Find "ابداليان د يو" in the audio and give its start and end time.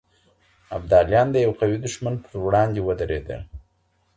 0.77-1.51